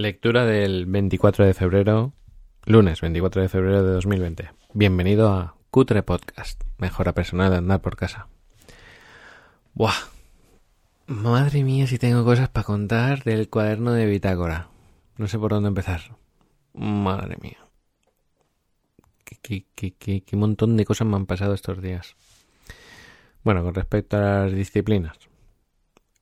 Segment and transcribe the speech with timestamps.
[0.00, 2.14] Lectura del 24 de febrero,
[2.64, 4.50] lunes 24 de febrero de 2020.
[4.72, 8.26] Bienvenido a Cutre Podcast, mejora personal de andar por casa.
[9.74, 9.92] Buah,
[11.06, 14.70] madre mía si tengo cosas para contar del cuaderno de bitácora.
[15.18, 16.16] No sé por dónde empezar.
[16.72, 17.58] Madre mía.
[19.22, 22.16] Qué, qué, qué, qué montón de cosas me han pasado estos días.
[23.44, 25.18] Bueno, con respecto a las disciplinas,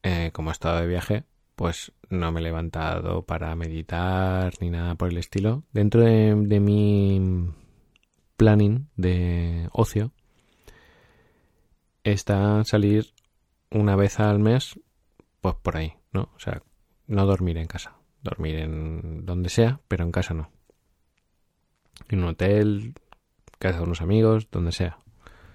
[0.02, 1.22] eh, como estado de viaje,
[1.58, 5.64] pues no me he levantado para meditar ni nada por el estilo.
[5.72, 7.50] Dentro de, de mi
[8.36, 10.12] planning de ocio
[12.04, 13.12] está salir
[13.72, 14.78] una vez al mes,
[15.40, 16.30] pues por ahí, ¿no?
[16.36, 16.62] O sea,
[17.08, 17.96] no dormir en casa.
[18.22, 20.52] Dormir en donde sea, pero en casa no.
[22.08, 22.94] En un hotel,
[23.58, 24.98] casa de unos amigos, donde sea.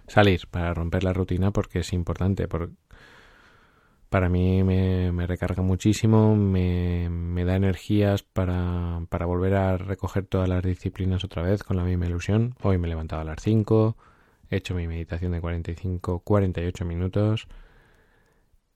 [0.07, 2.49] Salir para romper la rutina porque es importante.
[2.49, 2.73] Porque
[4.13, 7.09] para mí me, recarga muchísimo, me,
[7.45, 12.53] da energías para, volver a recoger todas las disciplinas otra vez con la misma ilusión.
[12.61, 13.97] Hoy me he levantado a las 5,
[14.51, 17.47] he hecho mi meditación de 45, 48 minutos,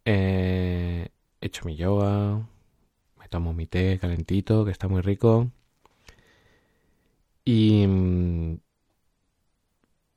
[0.06, 1.10] eh,
[1.40, 2.38] he hecho mi yoga,
[3.20, 5.52] me tomo mi té calentito, que está muy rico.
[7.46, 7.86] Y,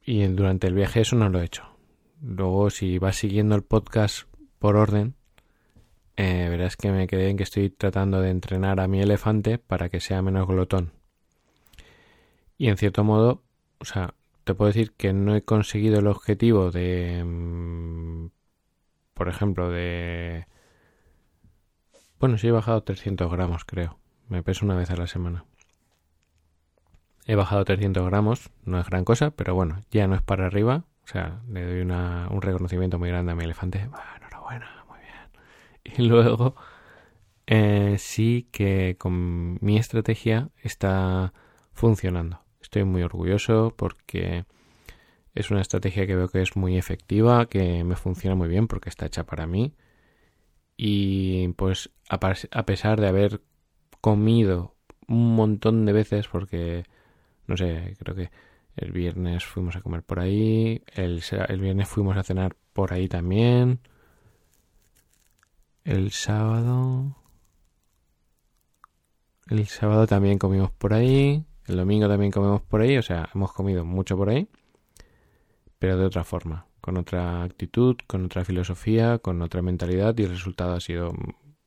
[0.02, 1.64] y durante el viaje eso no lo he hecho.
[2.23, 4.30] Luego, si vas siguiendo el podcast
[4.61, 5.16] por orden,
[6.16, 9.89] eh, verás que me quedé en que estoy tratando de entrenar a mi elefante para
[9.89, 10.92] que sea menos glotón.
[12.58, 13.42] Y en cierto modo,
[13.78, 18.28] o sea, te puedo decir que no he conseguido el objetivo de, mm,
[19.14, 20.47] por ejemplo, de...
[22.19, 23.98] Bueno, sí he bajado 300 gramos, creo.
[24.28, 25.47] Me peso una vez a la semana.
[27.27, 30.84] He bajado 300 gramos, no es gran cosa, pero bueno, ya no es para arriba.
[31.05, 33.89] O sea, le doy un reconocimiento muy grande a mi elefante.
[34.56, 35.97] Enhorabuena, muy bien.
[35.98, 36.55] Y luego,
[37.47, 41.33] eh, sí que con mi estrategia está
[41.73, 42.45] funcionando.
[42.61, 44.45] Estoy muy orgulloso porque
[45.34, 48.89] es una estrategia que veo que es muy efectiva, que me funciona muy bien porque
[48.89, 49.74] está hecha para mí.
[50.77, 52.19] Y pues a
[52.64, 53.42] pesar de haber
[54.01, 54.77] comido
[55.08, 56.85] un montón de veces, porque
[57.47, 58.30] no sé, creo que
[58.77, 63.08] el viernes fuimos a comer por ahí, el, el viernes fuimos a cenar por ahí
[63.08, 63.80] también,
[65.85, 67.17] el sábado...
[69.48, 73.52] El sábado también comimos por ahí, el domingo también comemos por ahí, o sea, hemos
[73.52, 74.48] comido mucho por ahí,
[75.80, 80.17] pero de otra forma, con otra actitud, con otra filosofía, con otra mentalidad.
[80.18, 81.13] Y el resultado ha sido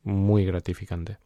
[0.04, 1.18] muy gratificante.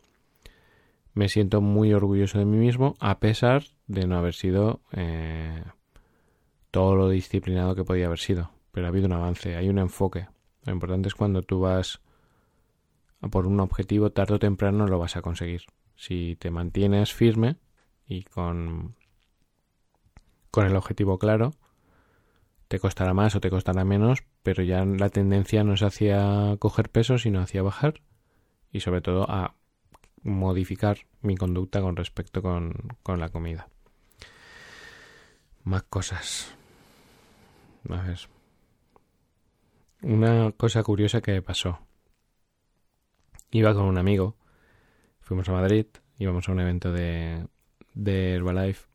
[1.14, 5.64] Me siento muy orgulloso de mí mismo a pesar de no haber sido eh,
[6.72, 10.28] todo lo disciplinado que podía haber sido, pero ha habido un avance, hay un enfoque.
[10.64, 12.00] Lo importante es cuando tú vas
[13.32, 15.64] por un objetivo, tarde o temprano lo vas a conseguir.
[15.96, 17.58] Si te mantienes firme
[18.08, 18.96] y con,
[20.52, 21.54] con el objetivo claro,
[22.68, 26.90] te costará más o te costará menos, pero ya la tendencia no es hacia coger
[26.90, 28.02] peso, sino hacia bajar
[28.72, 29.56] y sobre todo a
[30.24, 32.74] modificar mi conducta con respecto con,
[33.04, 33.70] con la comida.
[35.64, 36.56] Más cosas.
[37.90, 38.20] A ver.
[40.02, 41.87] Una cosa curiosa que pasó.
[43.52, 44.36] Iba con un amigo.
[45.22, 45.88] Fuimos a Madrid.
[46.20, 47.48] Íbamos a un evento de,
[47.94, 48.88] de Herbalife.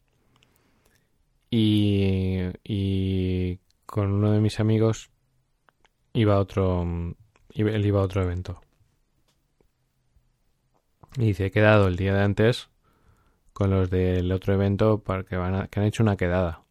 [1.51, 5.11] Y, y con uno de mis amigos
[6.13, 6.83] iba a otro.
[7.55, 8.61] Él iba a otro evento.
[11.17, 12.71] Y dice, he quedado el día de antes
[13.53, 16.63] con los del otro evento para que, van que han hecho una quedada.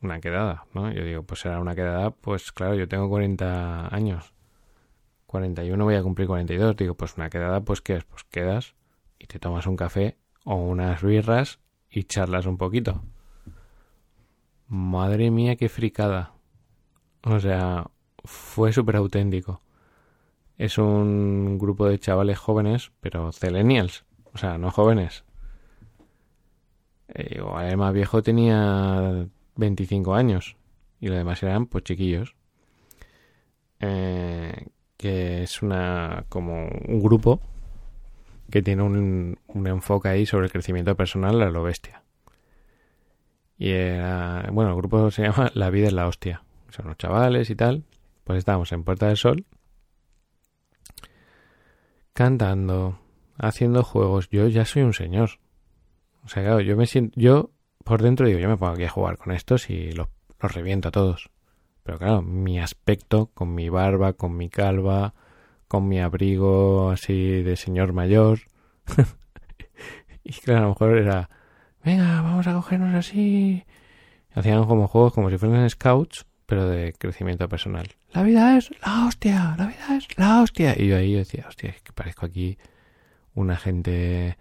[0.00, 0.90] Una quedada, ¿no?
[0.92, 4.32] Yo digo, pues será una quedada, pues claro, yo tengo 40 años.
[5.30, 6.76] 41 voy a cumplir 42.
[6.76, 8.04] Digo, pues una quedada, pues ¿qué es?
[8.04, 8.74] Pues quedas
[9.16, 13.04] y te tomas un café o unas birras y charlas un poquito.
[14.66, 16.32] Madre mía, qué fricada.
[17.22, 17.88] O sea,
[18.24, 19.62] fue súper auténtico.
[20.58, 24.04] Es un grupo de chavales jóvenes, pero celenials.
[24.34, 25.24] O sea, no jóvenes.
[27.06, 30.56] Eh, el más viejo tenía 25 años
[31.00, 32.34] y los demás eran pues chiquillos.
[33.78, 34.66] Eh,
[35.00, 37.40] que es una como un grupo
[38.50, 42.02] que tiene un, un, enfoque ahí sobre el crecimiento personal a lo bestia.
[43.56, 46.42] Y era, bueno, el grupo se llama La vida es la hostia.
[46.68, 47.84] Son los chavales y tal.
[48.24, 49.46] Pues estábamos en Puerta del Sol
[52.12, 52.98] cantando,
[53.38, 54.28] haciendo juegos.
[54.28, 55.30] Yo ya soy un señor.
[56.26, 57.52] O sea, claro, yo me siento, yo
[57.84, 60.08] por dentro digo, yo me pongo aquí a jugar con estos y los,
[60.38, 61.30] los reviento a todos.
[61.90, 65.12] Pero claro, mi aspecto, con mi barba, con mi calva,
[65.66, 68.42] con mi abrigo así de señor mayor
[70.22, 71.30] y claro, a lo mejor era,
[71.82, 73.64] venga, vamos a cogernos así.
[74.32, 77.88] Hacían como juegos como si fueran scouts, pero de crecimiento personal.
[78.12, 80.80] La vida es la hostia, la vida es la hostia.
[80.80, 82.56] Y yo ahí decía, hostia, es que parezco aquí
[83.34, 84.38] un agente,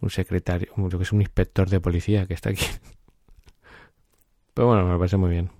[0.00, 2.64] un secretario, que es un inspector de policía que está aquí.
[4.54, 5.50] Pero bueno, me parece muy bien.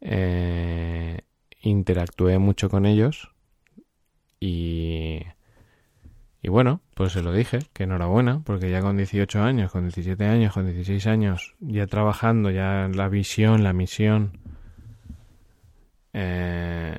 [0.00, 1.20] Eh,
[1.62, 3.32] interactué mucho con ellos
[4.38, 5.20] y,
[6.42, 10.24] y bueno, pues se lo dije, que enhorabuena, porque ya con 18 años, con 17
[10.24, 14.38] años, con 16 años, ya trabajando, ya la visión, la misión,
[16.12, 16.96] eh,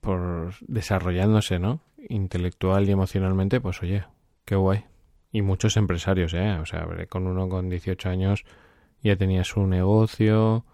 [0.00, 1.80] por desarrollándose, ¿no?
[2.08, 4.04] Intelectual y emocionalmente, pues oye,
[4.44, 4.84] qué guay.
[5.32, 6.58] Y muchos empresarios, ¿eh?
[6.60, 8.44] O sea, con uno con 18 años
[9.02, 10.64] ya tenía su negocio,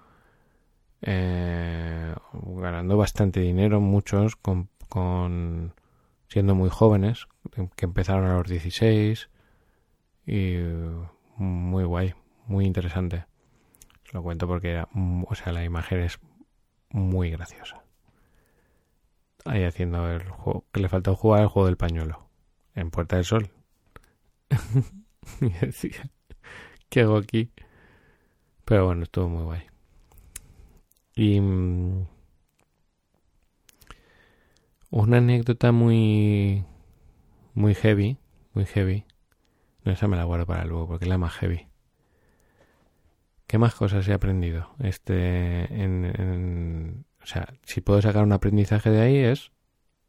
[1.02, 5.74] eh, ganando bastante dinero, muchos con, con
[6.28, 7.26] siendo muy jóvenes,
[7.76, 9.30] que empezaron a los 16
[10.26, 10.56] y
[11.36, 12.14] muy guay,
[12.46, 13.24] muy interesante.
[14.12, 16.18] Lo cuento porque era, o sea, la imagen es
[16.90, 17.82] muy graciosa.
[19.44, 22.28] Ahí haciendo el juego, que le faltó jugar el juego del pañuelo
[22.74, 23.50] en Puerta del Sol.
[25.40, 26.10] y decía,
[26.88, 27.50] ¿qué hago aquí?
[28.64, 29.62] Pero bueno, estuvo muy guay.
[31.14, 32.06] Y mm,
[34.90, 36.64] una anécdota muy
[37.54, 38.18] muy heavy,
[38.54, 39.04] muy heavy.
[39.84, 41.68] No, esa me la guardo para luego porque es la más heavy.
[43.46, 44.74] ¿Qué más cosas he aprendido?
[44.78, 49.50] Este, en, o sea, si puedo sacar un aprendizaje de ahí es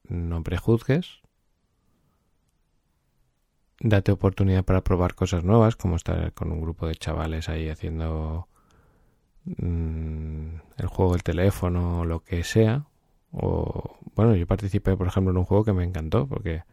[0.07, 1.21] no prejuzgues,
[3.79, 8.47] date oportunidad para probar cosas nuevas, como estar con un grupo de chavales ahí haciendo
[9.45, 10.47] mm,
[10.77, 12.85] el juego del teléfono lo que sea.
[13.31, 16.63] O bueno, yo participé, por ejemplo, en un juego que me encantó porque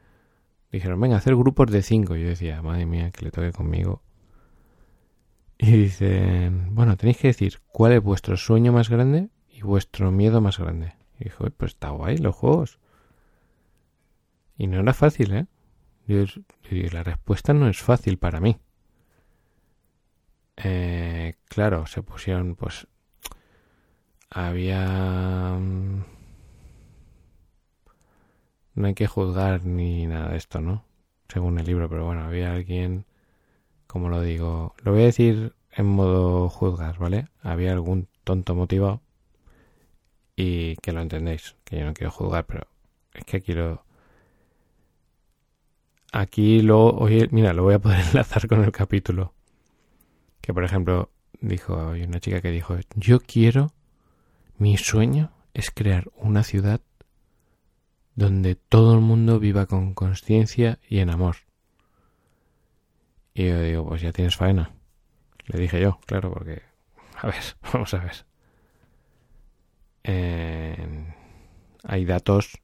[0.73, 2.17] dijeron, venga, hacer grupos de cinco.
[2.17, 4.03] Yo decía, madre mía, que le toque conmigo.
[5.59, 10.41] Y dicen, bueno, tenéis que decir cuál es vuestro sueño más grande y vuestro miedo
[10.41, 10.95] más grande.
[11.19, 12.79] Y dijo, pues está guay los juegos.
[14.57, 15.47] Y no era fácil, ¿eh?
[16.07, 16.25] Yo,
[16.93, 18.57] la respuesta no es fácil para mí.
[20.63, 22.87] Eh, claro, se pusieron, pues,
[24.31, 25.57] había...
[25.59, 26.05] Mm,
[28.75, 30.85] no hay que juzgar ni nada de esto, ¿no?
[31.29, 33.05] Según el libro, pero bueno, había alguien,
[33.87, 37.29] como lo digo, lo voy a decir en modo juzgar, ¿vale?
[37.43, 39.03] Había algún tonto motivado
[40.37, 42.67] y que lo entendéis, que yo no quiero juzgar, pero
[43.15, 43.79] es que.
[46.13, 49.33] Aquí lo, oye, mira, lo voy a poder enlazar con el capítulo.
[50.49, 51.11] Que por ejemplo,
[51.43, 53.75] dijo, hay una chica que dijo, yo quiero,
[54.57, 56.81] mi sueño es crear una ciudad
[58.15, 61.37] donde todo el mundo viva con conciencia y en amor.
[63.35, 64.73] Y yo digo, pues ya tienes faena.
[65.49, 66.63] Le dije yo, claro, porque...
[67.17, 68.25] A ver, vamos a ver.
[71.85, 72.63] hay datos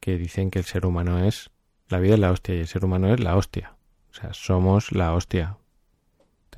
[0.00, 1.50] que dicen que el ser humano es...
[1.88, 3.76] La vida es la hostia y el ser humano es la hostia.
[4.12, 5.58] O sea, somos la hostia.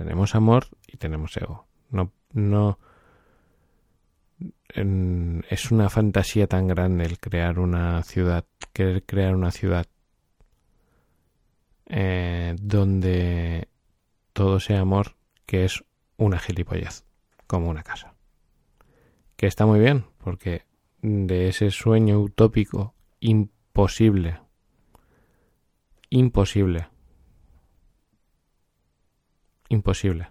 [0.01, 1.67] Tenemos amor y tenemos ego.
[1.91, 2.79] No, no,
[4.73, 9.85] es una fantasía tan grande el crear una ciudad, querer crear una ciudad
[11.85, 13.69] eh, donde
[14.33, 15.85] todo sea amor, que es
[16.17, 17.05] una gilipollez,
[17.47, 18.15] como una casa.
[19.37, 20.65] Que está muy bien, porque
[21.03, 24.41] de ese sueño utópico imposible,
[26.09, 26.89] imposible,
[29.71, 30.29] imposible.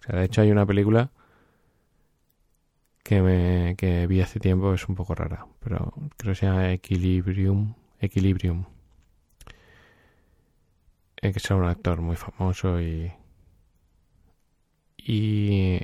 [0.00, 1.10] O sea, de hecho hay una película
[3.02, 6.72] que, me, que vi hace tiempo es un poco rara, pero creo que se llama
[6.72, 7.74] Equilibrium.
[8.00, 8.64] Equilibrium.
[11.22, 13.12] Eh, que es un actor muy famoso y.
[14.98, 15.78] Y.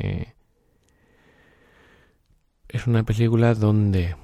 [2.69, 4.17] es una película donde.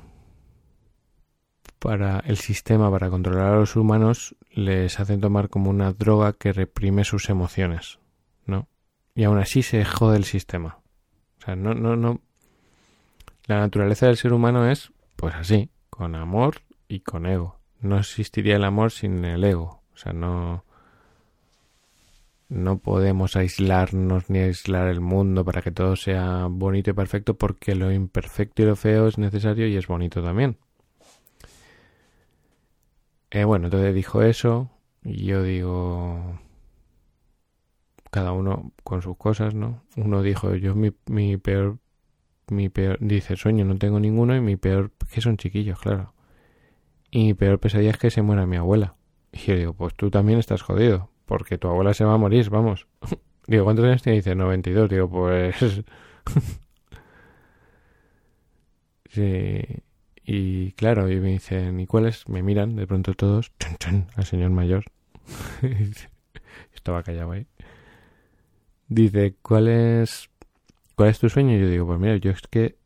[1.78, 6.52] Para el sistema, para controlar a los humanos, les hacen tomar como una droga que
[6.52, 8.00] reprime sus emociones,
[8.48, 8.68] ¿no?
[9.14, 10.80] Y aún así se jode el sistema.
[11.38, 12.20] O sea, no, no, no,
[13.46, 17.58] la naturaleza del ser humano es, pues así, con amor y con ego.
[17.80, 19.82] No existiría el amor sin el ego.
[19.94, 20.64] O sea, no,
[22.48, 27.74] no podemos aislarnos ni aislar el mundo para que todo sea bonito y perfecto porque
[27.74, 30.58] lo imperfecto y lo feo es necesario y es bonito también.
[33.30, 34.70] Eh, bueno, entonces dijo eso
[35.02, 36.38] y yo digo
[38.18, 39.84] cada uno con sus cosas, ¿no?
[39.96, 41.78] Uno dijo yo mi, mi peor
[42.50, 46.14] mi peor, dice sueño no tengo ninguno y mi peor, que son chiquillos, claro.
[47.10, 48.96] Y mi peor pesadilla es que se muera mi abuela.
[49.32, 52.50] Y yo digo, pues tú también estás jodido, porque tu abuela se va a morir,
[52.50, 52.88] vamos.
[53.46, 54.16] digo, ¿cuántos años tiene?
[54.16, 54.90] Dice, 92.
[54.90, 55.56] Digo, pues...
[59.10, 59.62] sí.
[60.24, 62.28] Y claro, y me dicen, ¿y cuáles?
[62.28, 63.52] Me miran de pronto todos,
[64.16, 64.84] al señor mayor.
[66.74, 67.46] Estaba callado ahí.
[68.88, 70.30] Dice, ¿cuál es,
[70.94, 71.56] ¿cuál es tu sueño?
[71.56, 72.78] Y yo digo, pues mira, yo es que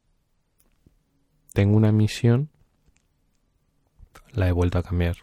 [1.53, 2.51] tengo una misión,
[4.33, 5.17] la he vuelto a cambiar.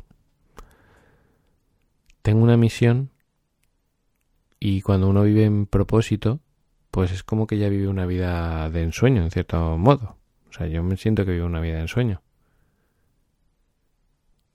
[2.22, 3.12] Tengo una misión
[4.60, 6.40] y cuando uno vive en propósito,
[6.92, 10.18] pues es como que ya vive una vida de ensueño, en cierto modo.
[10.50, 12.22] O sea, yo me siento que vivo una vida de ensueño.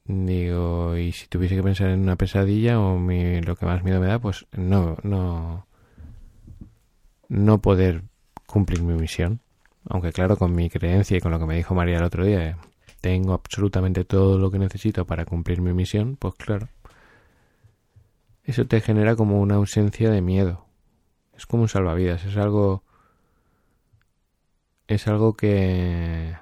[0.07, 4.07] Digo, y si tuviese que pensar en una pesadilla o lo que más miedo me
[4.07, 5.66] da, pues no, no,
[7.35, 8.05] no poder
[8.47, 9.41] cumplir mi misión.
[9.88, 12.57] Aunque claro, con mi creencia y con lo que me dijo María el otro día,
[13.00, 16.69] tengo absolutamente todo lo que necesito para cumplir mi misión, pues claro.
[18.45, 20.67] Eso te genera como una ausencia de miedo.
[21.37, 22.85] Es como un salvavidas, es algo
[24.87, 26.37] es algo que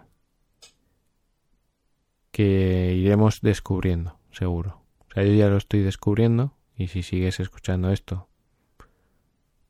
[2.30, 4.82] que iremos descubriendo, seguro.
[5.08, 8.28] O sea, yo ya lo estoy descubriendo y si sigues escuchando esto,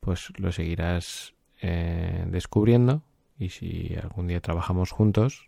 [0.03, 1.33] pues lo seguirás
[1.63, 3.03] eh, descubriendo
[3.39, 5.47] y si algún día trabajamos juntos,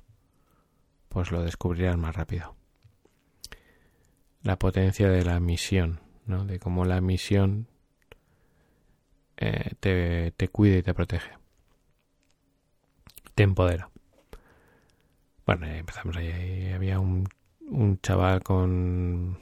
[1.10, 2.56] pues lo descubrirás más rápido.
[4.42, 6.46] La potencia de la misión, ¿no?
[6.46, 7.66] De cómo la misión
[9.36, 11.44] eh, te, te cuida y te protege
[13.34, 13.90] te empodera.
[15.46, 16.70] Bueno, empezamos ahí.
[16.72, 17.28] Había un,
[17.68, 19.38] un chaval con,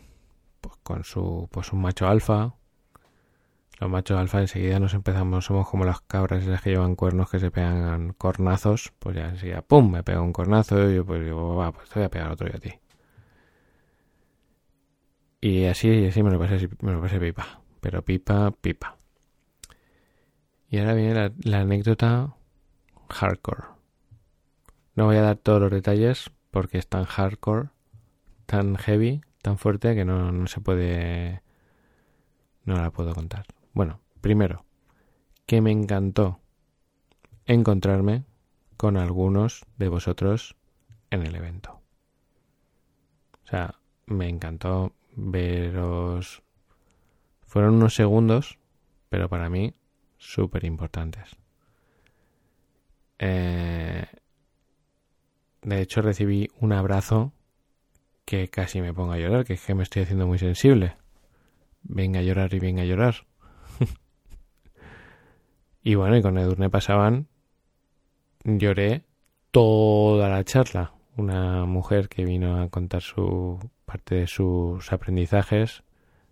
[0.60, 2.54] pues, con su, pues un macho alfa.
[3.82, 7.40] Los machos alfa enseguida nos empezamos, somos como las cabras esas que llevan cuernos que
[7.40, 8.92] se pegan cornazos.
[9.00, 9.90] Pues ya enseguida, ¡pum!
[9.90, 12.48] Me pega un cornazo y yo pues digo, va, pues te voy a pegar otro
[12.48, 12.74] yo a ti.
[15.40, 17.60] Y así, así me lo pasé, me lo pasé pipa.
[17.80, 18.98] Pero pipa, pipa.
[20.68, 22.36] Y ahora viene la, la anécdota
[23.08, 23.64] hardcore.
[24.94, 27.70] No voy a dar todos los detalles porque es tan hardcore,
[28.46, 31.42] tan heavy, tan fuerte que no, no se puede...
[32.64, 33.44] No la puedo contar.
[33.72, 34.64] Bueno, primero,
[35.46, 36.40] que me encantó
[37.46, 38.24] encontrarme
[38.76, 40.56] con algunos de vosotros
[41.10, 41.80] en el evento.
[43.44, 46.42] O sea, me encantó veros.
[47.46, 48.58] Fueron unos segundos,
[49.08, 49.74] pero para mí
[50.18, 51.36] súper importantes.
[53.18, 54.06] Eh,
[55.62, 57.32] de hecho, recibí un abrazo
[58.24, 60.96] que casi me pongo a llorar, que es que me estoy haciendo muy sensible.
[61.82, 63.26] Venga a llorar y venga a llorar.
[65.82, 67.28] Y bueno, y con Edurne pasaban,
[68.44, 69.04] lloré
[69.50, 70.94] toda la charla.
[71.16, 75.82] Una mujer que vino a contar su parte de sus aprendizajes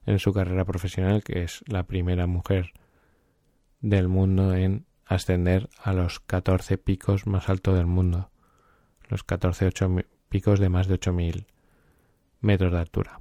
[0.06, 2.72] en su carrera profesional, que es la primera mujer
[3.80, 8.30] del mundo en ascender a los 14 picos más altos del mundo
[9.10, 9.96] los 14 8
[10.28, 11.46] picos de más de 8.000
[12.40, 13.20] metros de altura.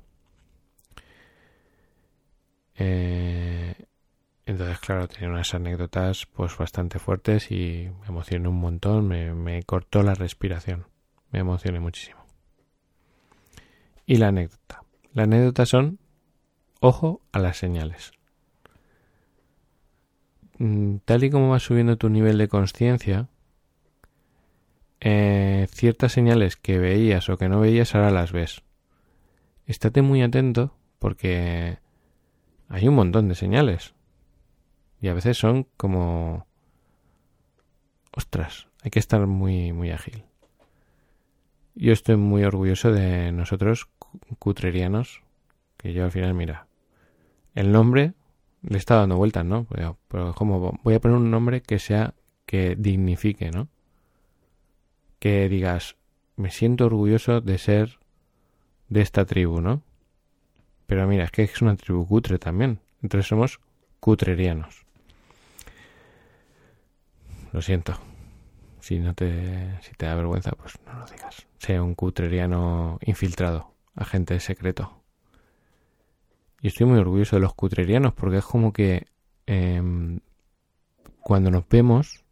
[2.75, 3.75] Eh,
[4.49, 10.01] entonces, claro, tenía unas anécdotas pues bastante fuertes y me emocioné un montón, me, cortó
[10.01, 10.87] la respiración,
[11.29, 12.25] me emocioné muchísimo.
[14.07, 14.81] Y la anécdota.
[15.13, 15.99] La anécdota son,
[16.79, 18.11] ojo a las señales.
[20.57, 23.27] Mm, tal y como va subiendo tu nivel de conciencia,
[24.99, 28.63] eh, ciertas señales que veías o que no veías ahora las ves.
[29.67, 31.77] Estate muy atento porque
[32.67, 33.93] hay un montón de señales.
[35.01, 36.45] Y a veces son como...
[38.11, 40.23] Ostras, hay que estar muy, muy ágil.
[41.75, 43.87] Yo estoy muy orgulloso de nosotros,
[44.39, 45.21] cutrerianos,
[45.77, 46.67] que yo al final, mira,
[47.55, 48.13] el nombre
[48.61, 49.65] le está dando vueltas, ¿no?
[49.69, 52.13] Pero, pero como voy a poner un nombre que sea,
[52.45, 53.69] que dignifique, ¿no?
[55.19, 55.97] que digas,
[56.37, 57.99] me siento orgulloso de ser
[58.87, 59.83] de esta tribu, ¿no?
[60.87, 62.79] Pero mira, es que es una tribu cutre también.
[63.03, 63.59] Entonces somos
[63.99, 64.85] cutrerianos.
[67.51, 67.93] Lo siento.
[68.79, 71.47] Si no te, si te da vergüenza, pues no lo digas.
[71.57, 75.03] Sea un cutreriano infiltrado, agente secreto.
[76.61, 79.07] Y estoy muy orgulloso de los cutrerianos porque es como que
[79.45, 80.19] em,
[81.21, 82.23] cuando nos vemos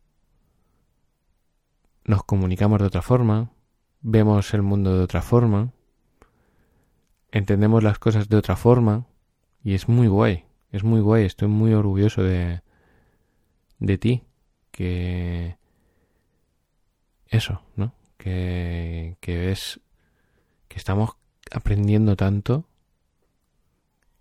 [2.08, 3.52] nos comunicamos de otra forma,
[4.02, 5.74] vemos el mundo de otra forma,
[7.32, 9.06] entendemos las cosas de otra forma
[9.62, 12.62] y es muy guay, es muy guay, estoy muy orgulloso de,
[13.80, 14.27] de ti,
[14.78, 15.58] que
[17.30, 17.96] eso, ¿no?
[18.18, 19.80] Que, que ves
[20.68, 21.18] que estamos
[21.52, 22.66] aprendiendo tanto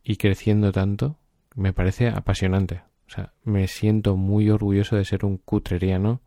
[0.03, 1.19] y creciendo tanto,
[1.55, 2.85] me parece apasionante.
[3.07, 6.23] O sea, me siento muy orgulloso de ser un cutreriano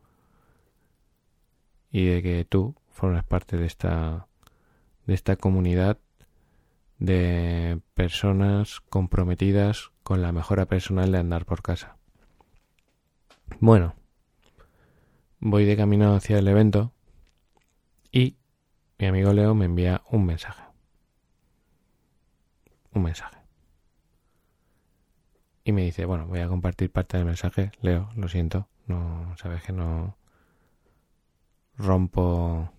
[1.92, 4.28] y de que tú formas parte de esta
[5.08, 5.98] de esta comunidad
[7.00, 11.98] de personas comprometidas con la mejora personal de andar por casa.
[13.60, 13.96] Bueno,
[15.40, 16.94] voy de camino hacia el evento
[18.12, 18.38] y
[18.98, 20.64] mi amigo Leo me envía un mensaje.
[22.94, 23.38] Un mensaje.
[25.64, 27.72] Y me dice, bueno, voy a compartir parte del mensaje.
[27.82, 28.68] Leo, lo siento.
[28.88, 30.18] No, sabes que no
[31.78, 32.72] rompo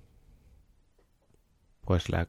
[1.82, 2.28] pues la,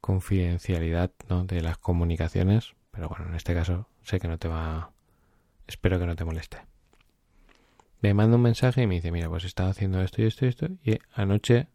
[0.00, 1.44] confidencialidad ¿no?
[1.44, 2.74] de las comunicaciones.
[2.90, 4.92] Pero bueno, en este caso sé que no te va...
[5.66, 6.71] Espero que no te moleste.
[8.02, 10.44] Me manda un mensaje y me dice, mira, pues he estado haciendo esto y esto
[10.44, 10.68] y esto.
[10.84, 11.68] Y anoche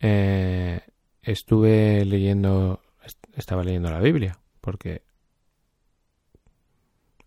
[0.00, 0.82] eh,
[1.22, 2.82] estuve leyendo,
[3.34, 5.02] estaba leyendo la Biblia, porque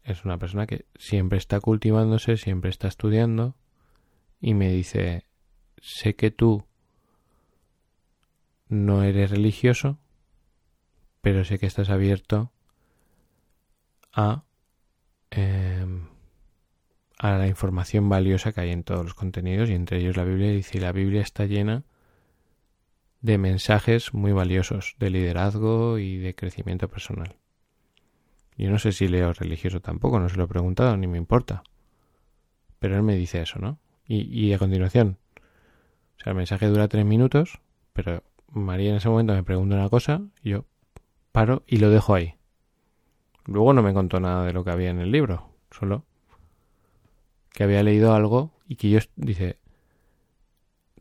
[0.03, 3.55] es una persona que siempre está cultivándose, siempre está estudiando,
[4.39, 5.25] y me dice,
[5.81, 6.65] sé que tú
[8.69, 9.97] no eres religioso,
[11.21, 12.51] pero sé que estás abierto
[14.13, 14.43] a,
[15.31, 15.96] em,
[17.19, 20.51] a la información valiosa que hay en todos los contenidos y entre ellos la Biblia.
[20.51, 21.83] Dice, la Biblia está llena
[23.21, 27.35] de mensajes muy valiosos de liderazgo y de crecimiento personal.
[28.57, 31.63] Yo no sé si leo religioso tampoco, no se lo he preguntado, ni me importa.
[32.79, 33.79] Pero él me dice eso, ¿no?
[34.05, 35.17] Y, y a continuación,
[36.17, 37.59] o sea, el mensaje dura tres minutos,
[37.93, 40.65] pero María en ese momento me pregunta una cosa, yo
[41.31, 42.35] paro y lo dejo ahí.
[43.45, 46.06] Luego no me contó nada de lo que había en el libro, solo
[47.57, 49.57] que había leído algo y que yo dice,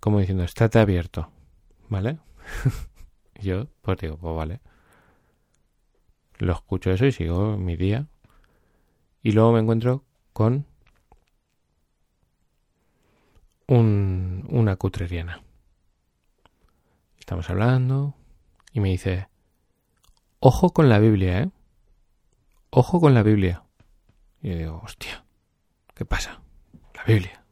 [0.00, 1.30] como diciendo, estate abierto,
[1.90, 2.18] ¿vale?
[3.42, 4.60] yo, pues digo, pues vale.
[6.38, 8.06] Lo escucho eso y sigo mi día.
[9.22, 10.64] Y luego me encuentro con
[13.66, 15.42] un, una cutreriana.
[17.18, 18.14] Estamos hablando
[18.72, 19.28] y me dice,
[20.40, 21.50] ojo con la Biblia, ¿eh?
[22.70, 23.62] Ojo con la Biblia.
[24.40, 25.26] Y yo digo, hostia,
[25.94, 26.40] ¿qué pasa?
[27.06, 27.44] Biblia.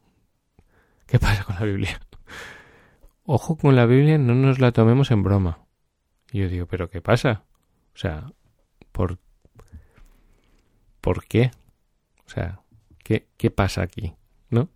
[1.06, 2.00] ¿Qué pasa con la Biblia?
[3.24, 5.66] Ojo con la Biblia, no nos la tomemos en broma.
[6.32, 7.44] Y yo digo, ¿pero qué pasa?
[7.94, 8.32] O sea,
[8.92, 9.18] ¿por,
[11.00, 11.52] ¿por qué?
[12.26, 12.60] O sea,
[13.02, 14.14] ¿qué, qué pasa aquí?
[14.50, 14.68] ¿No?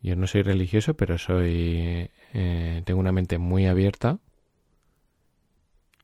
[0.00, 2.10] Yo no soy religioso, pero soy.
[2.32, 4.20] Eh, tengo una mente muy abierta.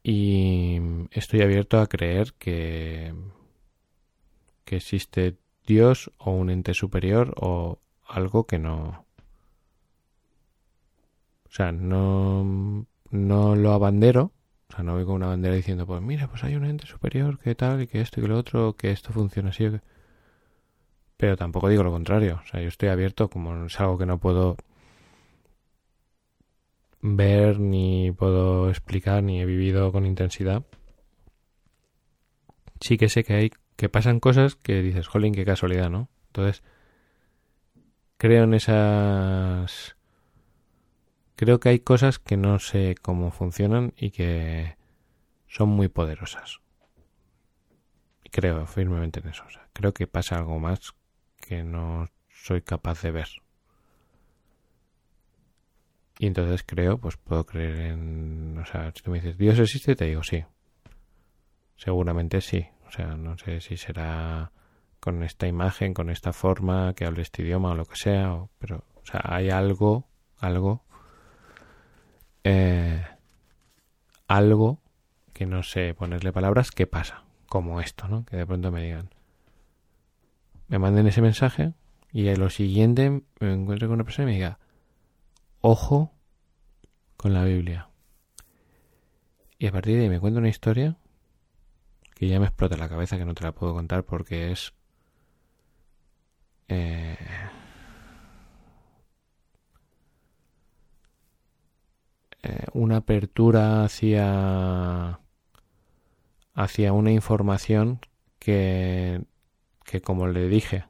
[0.03, 0.79] Y
[1.11, 3.13] estoy abierto a creer que.
[4.65, 9.05] que existe Dios o un ente superior o algo que no.
[11.47, 12.85] O sea, no.
[13.11, 14.31] no lo abandero.
[14.69, 17.39] O sea, no voy con una bandera diciendo, pues mira, pues hay un ente superior
[17.39, 19.69] que tal, y que esto y que lo otro, que esto funciona así.
[21.17, 22.41] Pero tampoco digo lo contrario.
[22.43, 24.57] O sea, yo estoy abierto como es algo que no puedo
[27.01, 30.63] ver, ni puedo explicar, ni he vivido con intensidad.
[32.81, 36.09] Sí que sé que hay, que pasan cosas que dices, jolín, qué casualidad, ¿no?
[36.27, 36.63] Entonces,
[38.17, 39.95] creo en esas...
[41.35, 44.77] Creo que hay cosas que no sé cómo funcionan y que
[45.47, 46.61] son muy poderosas.
[48.31, 49.43] Creo firmemente en eso.
[49.45, 50.93] O sea, creo que pasa algo más
[51.41, 53.27] que no soy capaz de ver.
[56.17, 58.57] Y entonces creo, pues puedo creer en...
[58.57, 59.95] O sea, si tú me dices, ¿Dios existe?
[59.95, 60.45] Te digo, sí.
[61.75, 62.65] Seguramente sí.
[62.95, 64.51] Sea, no sé si será
[65.01, 68.85] con esta imagen, con esta forma, que hable este idioma o lo que sea, pero,
[68.95, 70.85] o sea, hay algo, algo,
[72.45, 73.05] eh,
[74.29, 74.79] algo
[75.33, 77.25] que no sé ponerle palabras, ¿qué pasa?
[77.47, 78.23] Como esto, ¿no?
[78.23, 79.09] Que de pronto me digan,
[80.69, 81.73] me manden ese mensaje
[82.13, 84.59] y a lo siguiente me encuentro con una persona y me diga,
[85.59, 86.13] ojo
[87.17, 87.89] con la Biblia.
[89.59, 90.95] Y a partir de ahí me cuenta una historia
[92.15, 94.73] que ya me explota la cabeza, que no te la puedo contar porque es...
[96.67, 97.15] Eh,
[102.43, 105.19] eh, una apertura hacia
[106.53, 107.99] hacia una información
[108.39, 109.23] que
[109.83, 110.85] que como le dije,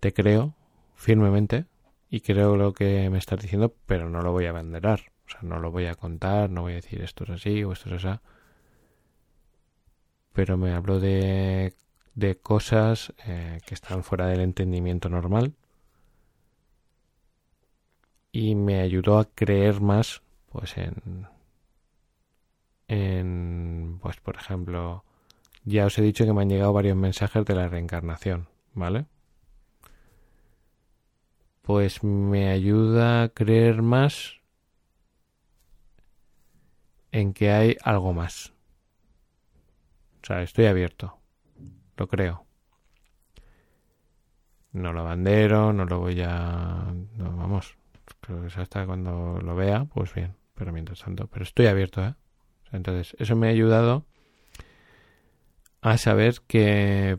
[0.00, 0.54] te creo
[0.94, 1.66] firmemente
[2.10, 5.12] y creo lo que me estás diciendo, pero no lo voy a abanderar.
[5.26, 7.72] O sea, no lo voy a contar, no voy a decir esto es así o
[7.72, 8.18] esto es así.
[10.32, 11.74] Pero me habló de,
[12.14, 15.54] de cosas eh, que están fuera del entendimiento normal
[18.32, 21.26] y me ayudó a creer más pues en,
[22.88, 25.04] en, pues por ejemplo,
[25.64, 29.06] ya os he dicho que me han llegado varios mensajes de la reencarnación, ¿vale?
[31.62, 34.40] Pues me ayuda a creer más
[37.12, 38.51] en que hay algo más.
[40.22, 41.18] O sea, estoy abierto.
[41.96, 42.46] Lo creo.
[44.72, 46.94] No lo bandero, no lo voy a...
[47.16, 47.76] No, vamos.
[48.20, 50.34] Creo que hasta cuando lo vea, pues bien.
[50.54, 52.14] Pero mientras tanto, pero estoy abierto, ¿eh?
[52.70, 54.06] Entonces, eso me ha ayudado
[55.82, 57.18] a saber que,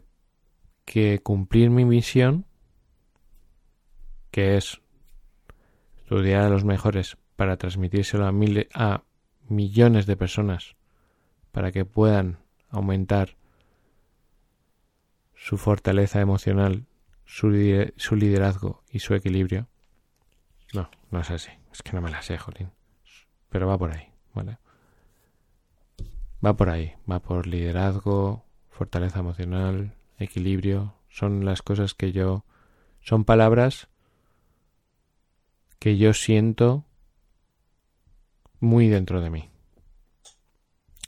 [0.85, 2.45] que cumplir mi misión,
[4.31, 4.81] que es
[6.01, 9.03] estudiar a los mejores para transmitírselo a, mil, a
[9.47, 10.75] millones de personas,
[11.51, 12.42] para que puedan
[12.73, 13.37] aumentar
[15.35, 16.85] su fortaleza emocional,
[17.25, 17.51] su,
[17.95, 19.67] su liderazgo y su equilibrio.
[20.73, 21.51] No, no es así.
[21.71, 22.71] Es que no me la sé, Jolín.
[23.49, 24.57] Pero va por ahí, ¿vale?
[26.43, 26.93] Va por ahí.
[27.09, 30.95] Va por liderazgo, fortaleza emocional, equilibrio.
[31.09, 32.43] Son las cosas que yo...
[33.01, 33.89] Son palabras
[35.77, 36.85] que yo siento
[38.59, 39.52] muy dentro de mí.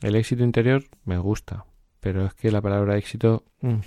[0.05, 1.65] El éxito interior me gusta,
[1.99, 3.43] pero es que la palabra éxito...
[3.61, 3.79] Mm.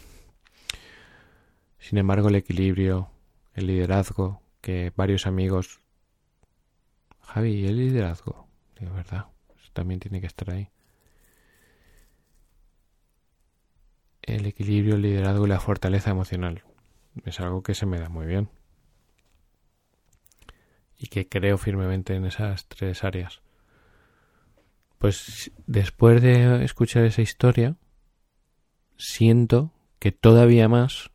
[1.78, 3.08] Sin embargo, el equilibrio,
[3.54, 5.80] el liderazgo, que varios amigos...
[7.20, 8.48] Javi, ¿y el liderazgo?
[8.80, 9.26] De verdad,
[9.60, 10.70] eso también tiene que estar ahí.
[14.20, 16.64] El equilibrio, el liderazgo y la fortaleza emocional.
[17.26, 18.50] Es algo que se me da muy bien.
[20.98, 23.40] Y que creo firmemente en esas tres áreas.
[24.98, 27.76] Pues después de escuchar esa historia,
[28.96, 31.10] siento que todavía más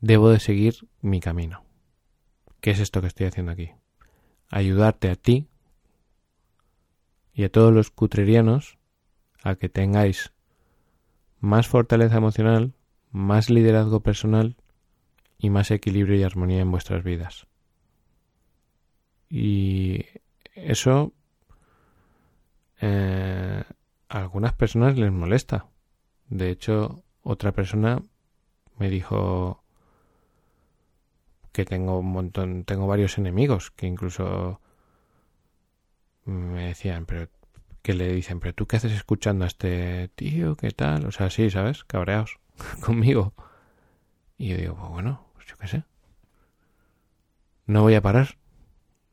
[0.00, 1.64] debo de seguir mi camino.
[2.60, 3.70] ¿Qué es esto que estoy haciendo aquí?
[4.50, 5.48] Ayudarte a ti
[7.32, 8.78] y a todos los cutrerianos
[9.42, 10.32] a que tengáis
[11.38, 12.74] más fortaleza emocional,
[13.10, 14.56] más liderazgo personal
[15.38, 17.46] y más equilibrio y armonía en vuestras vidas.
[19.28, 20.04] Y
[20.54, 21.12] eso
[22.80, 23.64] eh,
[24.08, 25.66] a algunas personas les molesta.
[26.28, 28.02] De hecho, otra persona
[28.78, 29.62] me dijo
[31.52, 34.60] que tengo un montón, tengo varios enemigos que incluso
[36.24, 37.28] me decían, pero
[37.82, 41.30] que le dicen, pero tú qué haces escuchando a este tío, qué tal, o sea,
[41.30, 41.84] sí, ¿sabes?
[41.84, 42.40] Cabreados
[42.84, 43.32] conmigo.
[44.38, 45.84] Y yo digo, pues bueno, pues yo qué sé.
[47.66, 48.36] No voy a parar.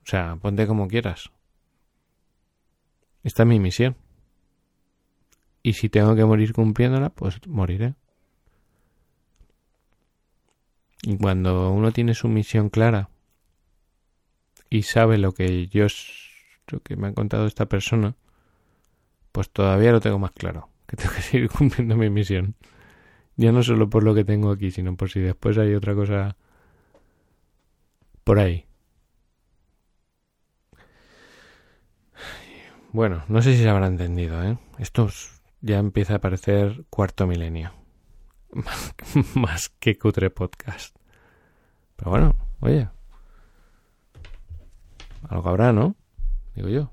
[0.04, 1.32] O sea, ponte como quieras.
[3.24, 3.96] Esta es mi misión.
[5.62, 7.96] Y si tengo que morir cumpliéndola, pues moriré.
[11.04, 13.10] Y cuando uno tiene su misión clara
[14.70, 15.88] y sabe lo que yo,
[16.68, 18.16] lo que me ha contado esta persona,
[19.32, 22.56] pues todavía lo tengo más claro, que tengo que seguir cumpliendo mi misión.
[23.36, 26.38] Ya no solo por lo que tengo aquí, sino por si después hay otra cosa
[28.24, 28.66] por ahí.
[32.94, 34.56] Bueno, no sé si se habrá entendido, ¿eh?
[34.78, 35.10] Esto
[35.62, 37.74] ya empieza a parecer cuarto milenio.
[39.34, 40.96] Más que cutre podcast.
[41.96, 42.88] Pero bueno, oye.
[45.28, 45.96] Algo habrá, ¿no?
[46.54, 46.92] Digo yo.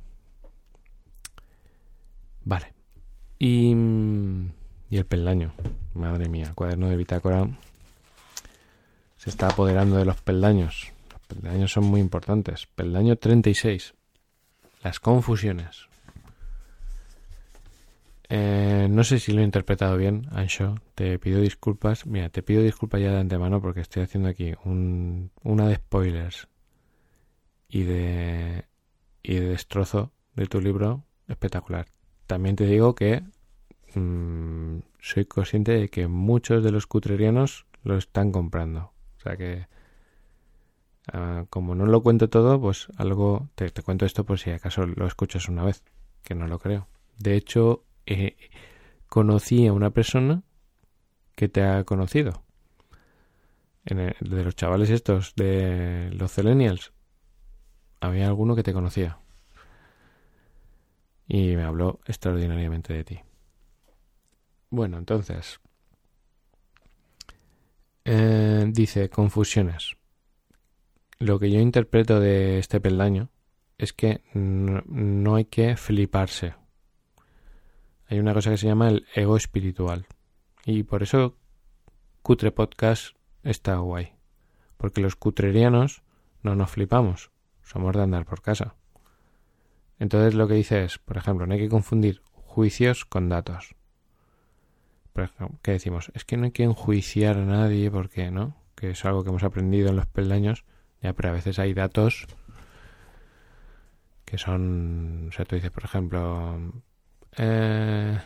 [2.45, 2.73] Vale.
[3.39, 3.75] Y,
[4.89, 5.53] y el peldaño.
[5.93, 7.47] Madre mía, el cuaderno de bitácora
[9.19, 10.95] se está apoderando de los peldaños.
[11.13, 12.67] Los peldaños son muy importantes.
[12.75, 13.93] Peldaño 36.
[14.83, 15.90] Las confusiones.
[18.33, 20.77] Eh, no sé si lo he interpretado bien, Ancho.
[20.95, 22.07] Te pido disculpas.
[22.07, 26.47] Mira, te pido disculpas ya de antemano porque estoy haciendo aquí un, una de spoilers
[27.69, 28.67] y de,
[29.25, 31.87] y de destrozo de tu libro espectacular.
[32.29, 33.25] También te digo que
[33.97, 38.93] mm, soy consciente de que muchos de los cutrerianos lo están comprando.
[39.19, 39.67] O sea que,
[41.13, 44.87] ah, como no lo cuento todo, pues algo te, te cuento esto por si acaso
[44.87, 45.83] lo escuchas una vez,
[46.23, 46.87] que no lo creo.
[47.19, 48.37] De hecho, eh,
[49.09, 50.43] conocí a una persona
[51.35, 52.45] que te ha conocido.
[53.85, 56.93] de los chavales estos, de los Celenials,
[58.01, 59.19] había alguno que te conocía.
[61.27, 63.21] Y me habló extraordinariamente de ti.
[64.71, 65.61] Bueno, entonces.
[68.05, 69.97] Eh, dice, confusiones.
[71.19, 73.29] Lo que yo interpreto de este peldaño
[73.79, 76.55] es que no hay que fliparse
[78.11, 80.07] hay una cosa que se llama el ego espiritual.
[80.67, 81.37] Y por eso
[82.23, 84.15] Cutre Podcast está guay.
[84.77, 86.03] Porque los cutrerianos
[86.43, 87.31] no nos flipamos.
[87.63, 88.75] Somos de andar por casa.
[90.01, 93.77] Entonces lo que dice es, por ejemplo, no hay que confundir juicios con datos.
[95.63, 96.11] ¿Qué decimos?
[96.15, 98.57] Es que no hay que enjuiciar a nadie porque, ¿no?
[98.75, 100.65] Que es algo que hemos aprendido en los peldaños.
[101.01, 102.27] Ya, pero a veces hay datos
[104.25, 106.59] que son, o sea, tú dices, por ejemplo,
[107.37, 108.19] eh,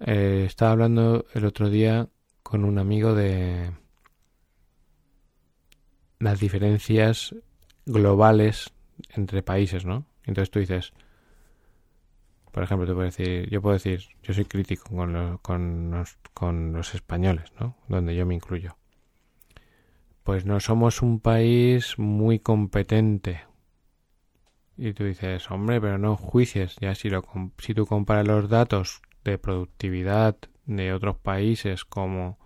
[0.00, 2.08] eh, estaba hablando el otro día
[2.42, 3.70] con un amigo de
[6.18, 7.34] las diferencias
[7.84, 8.72] globales
[9.10, 10.06] entre países, ¿no?
[10.24, 10.92] Entonces tú dices,
[12.52, 16.72] por ejemplo, te puedo decir, yo puedo decir, yo soy crítico con, con, los, con
[16.72, 17.76] los españoles, ¿no?
[17.88, 18.76] Donde yo me incluyo
[20.26, 23.44] pues no somos un país muy competente.
[24.76, 26.76] Y tú dices, hombre, pero no juicies.
[26.80, 27.24] Ya si, lo,
[27.58, 30.36] si tú comparas los datos de productividad
[30.66, 32.38] de otros países como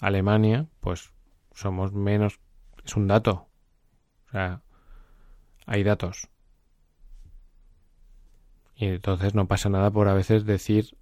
[0.00, 1.12] Alemania, pues
[1.54, 2.40] somos menos.
[2.84, 3.48] Es un dato.
[4.28, 4.62] O sea,
[5.66, 6.28] hay datos.
[8.76, 10.96] Y entonces no pasa nada por a veces decir.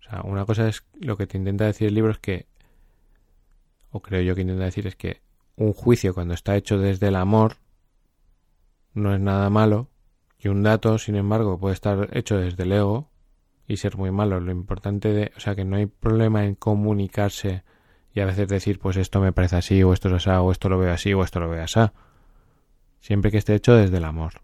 [0.00, 2.46] O sea, una cosa es lo que te intenta decir el libro es que.
[3.90, 5.22] O creo yo que intenta decir es que
[5.56, 7.56] un juicio cuando está hecho desde el amor
[8.96, 9.88] no es nada malo
[10.38, 13.10] y un dato, sin embargo, puede estar hecho desde el ego
[13.66, 14.40] y ser muy malo.
[14.40, 17.62] Lo importante de, o sea, que no hay problema en comunicarse
[18.12, 20.68] y a veces decir, pues esto me parece así o esto es así o esto
[20.68, 21.80] lo veo así o esto lo veo así.
[23.00, 24.40] Siempre que esté hecho desde el amor.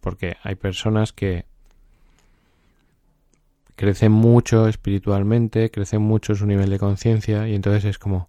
[0.00, 1.46] Porque hay personas que
[3.76, 8.28] crecen mucho espiritualmente, crecen mucho su nivel de conciencia y entonces es como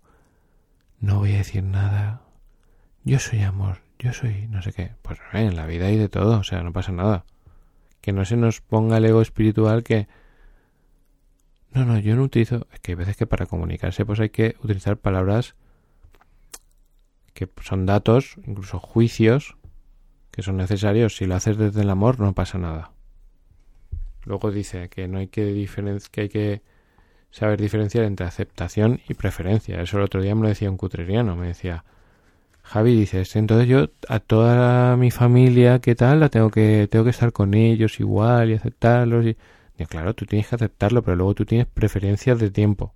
[1.00, 2.22] no voy a decir nada.
[3.04, 4.92] Yo soy amor, yo soy no sé qué.
[5.02, 7.26] Pues en la vida hay de todo, o sea, no pasa nada.
[8.02, 10.08] Que no se nos ponga el ego espiritual que...
[11.72, 12.68] No, no, yo no utilizo...
[12.74, 15.56] Es que hay veces que para comunicarse pues hay que utilizar palabras
[17.34, 19.56] que son datos, incluso juicios,
[20.32, 21.16] que son necesarios.
[21.16, 22.92] Si lo haces desde el amor no pasa nada.
[24.26, 26.62] Luego dice que no hay que diferenciar, que hay que
[27.32, 29.82] saber diferenciar entre aceptación y preferencia.
[29.82, 31.86] Eso el otro día me lo decía un cutreriano, me decía,
[32.64, 36.22] Javi, dices, entonces yo a toda mi familia, ¿qué tal?
[36.22, 39.26] La tengo que, tengo que estar con ellos igual y aceptarlos.
[39.26, 39.38] Y...
[39.88, 42.94] claro, tú tienes que aceptarlo, pero luego tú tienes preferencias de tiempo.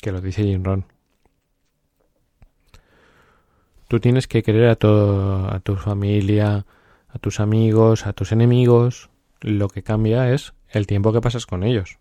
[0.00, 0.86] Que lo dice Jim Ron.
[3.88, 6.64] Tú tienes que querer a, todo, a tu familia,
[7.08, 9.10] a tus amigos, a tus enemigos.
[9.40, 11.99] Lo que cambia es el tiempo que pasas con ellos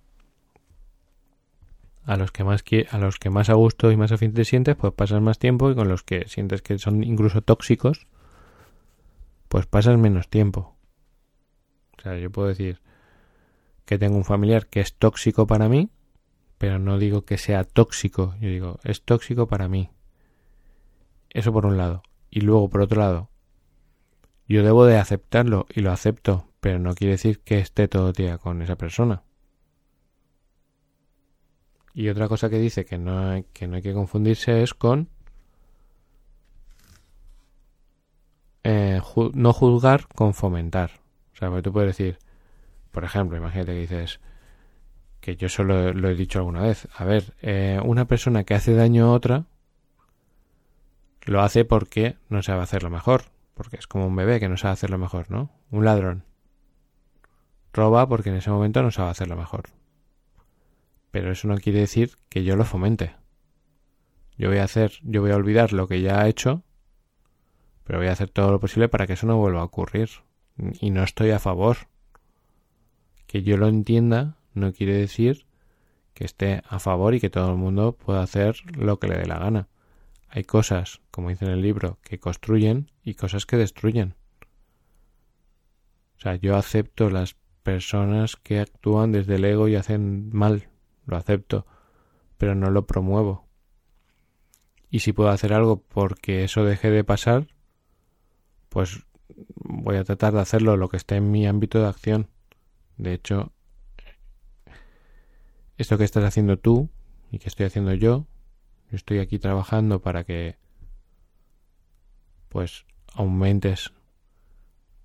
[2.10, 4.76] a los que más a los que más a gusto y más afín te sientes,
[4.76, 8.08] pues pasas más tiempo y con los que sientes que son incluso tóxicos,
[9.48, 10.76] pues pasas menos tiempo.
[11.96, 12.82] O sea, yo puedo decir
[13.86, 15.92] que tengo un familiar que es tóxico para mí,
[16.58, 19.92] pero no digo que sea tóxico, yo digo, es tóxico para mí.
[21.30, 22.02] Eso por un lado.
[22.32, 23.30] Y luego, por otro lado,
[24.48, 28.14] yo debo de aceptarlo y lo acepto, pero no quiere decir que esté todo el
[28.14, 29.22] día con esa persona.
[32.00, 35.10] Y otra cosa que dice que no hay que, no hay que confundirse es con
[38.64, 39.02] eh,
[39.34, 40.92] no juzgar con fomentar.
[41.34, 42.18] O sea, porque tú puedes decir,
[42.92, 44.22] por ejemplo, imagínate que dices
[45.20, 46.88] que yo solo lo he dicho alguna vez.
[46.96, 49.44] A ver, eh, una persona que hace daño a otra
[51.26, 53.24] lo hace porque no sabe hacerlo mejor.
[53.56, 55.52] Porque es como un bebé que no sabe hacerlo mejor, ¿no?
[55.70, 56.24] Un ladrón.
[57.74, 59.79] Roba porque en ese momento no sabe hacerlo mejor.
[61.12, 63.16] Pero eso no quiere decir que yo lo fomente.
[64.38, 66.64] Yo voy a hacer, yo voy a olvidar lo que ya ha hecho,
[67.84, 70.10] pero voy a hacer todo lo posible para que eso no vuelva a ocurrir.
[70.80, 71.78] Y no estoy a favor.
[73.26, 75.46] Que yo lo entienda no quiere decir
[76.14, 79.26] que esté a favor y que todo el mundo pueda hacer lo que le dé
[79.26, 79.68] la gana.
[80.28, 84.16] Hay cosas, como dice en el libro, que construyen y cosas que destruyen.
[86.18, 90.70] O sea, yo acepto las personas que actúan desde el ego y hacen mal,
[91.10, 91.66] lo acepto,
[92.38, 93.48] pero no lo promuevo.
[94.90, 97.48] Y si puedo hacer algo porque eso deje de pasar,
[98.70, 99.06] pues
[99.56, 102.30] voy a tratar de hacerlo lo que esté en mi ámbito de acción.
[102.98, 103.52] De hecho,
[105.78, 106.90] esto que estás haciendo tú
[107.32, 108.26] y que estoy haciendo yo,
[108.90, 110.58] yo estoy aquí trabajando para que
[112.50, 113.94] pues aumentes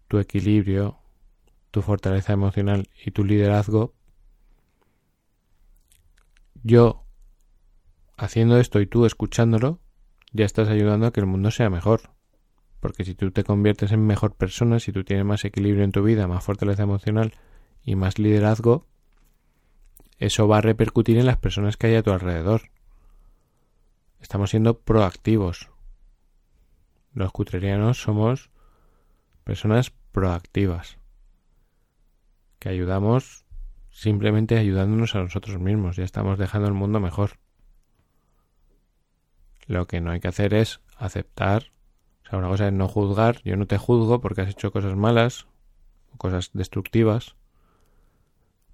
[0.09, 0.99] tu equilibrio,
[1.71, 3.95] tu fortaleza emocional y tu liderazgo
[6.65, 7.05] yo
[8.17, 9.81] haciendo esto y tú escuchándolo,
[10.33, 12.11] ya estás ayudando a que el mundo sea mejor.
[12.81, 16.03] Porque si tú te conviertes en mejor persona, si tú tienes más equilibrio en tu
[16.03, 17.35] vida, más fortaleza emocional
[17.83, 18.87] y más liderazgo,
[20.19, 22.71] eso va a repercutir en las personas que hay a tu alrededor.
[24.21, 25.71] Estamos siendo proactivos.
[27.13, 28.51] Los cutrerianos somos
[29.45, 30.99] personas proactivas.
[32.59, 33.44] que ayudamos
[33.95, 37.39] simplemente ayudándonos a nosotros mismos, ya estamos dejando el mundo mejor.
[39.67, 41.71] Lo que no hay que hacer es aceptar,
[42.25, 44.97] o sea, una cosa es no juzgar, yo no te juzgo porque has hecho cosas
[44.97, 45.47] malas,
[46.13, 47.37] o cosas destructivas,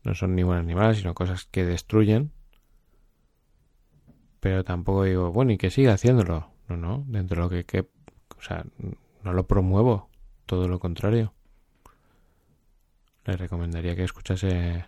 [0.04, 2.32] no son ni buenas ni malas, sino cosas que destruyen,
[4.40, 7.80] pero tampoco digo, bueno, y que siga haciéndolo, no, no, dentro de lo que, que
[7.80, 8.64] o sea,
[9.22, 10.08] no lo promuevo,
[10.46, 11.34] todo lo contrario.
[13.26, 14.86] Le recomendaría que escuchase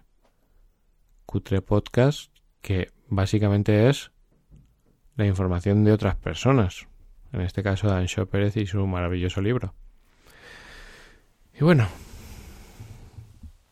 [1.32, 4.12] Cutre Podcast, que básicamente es
[5.16, 6.86] la información de otras personas.
[7.32, 9.72] En este caso, Dan Pérez y su maravilloso libro.
[11.58, 11.88] Y bueno,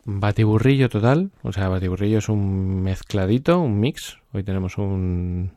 [0.07, 1.33] batiburrillo total.
[1.43, 4.17] O sea, batiburrillo es un mezcladito, un mix.
[4.33, 5.53] Hoy tenemos un,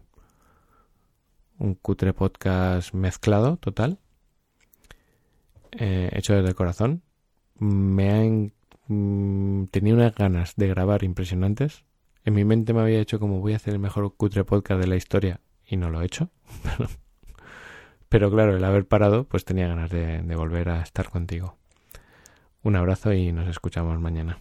[1.58, 3.98] un cutre podcast mezclado total.
[5.72, 7.02] Eh, hecho desde el corazón.
[7.60, 8.54] Me han
[8.88, 11.86] mm, tenido unas ganas de grabar impresionantes
[12.26, 14.88] en mi mente me había hecho como voy a hacer el mejor cutre podcast de
[14.88, 16.30] la historia y no lo he hecho.
[18.10, 21.58] Pero claro, el haber parado, pues tenía ganas de, de volver a estar contigo.
[22.62, 24.38] Un abrazo y nos escuchamos mañana.